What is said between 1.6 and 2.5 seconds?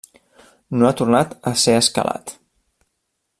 ser escalat.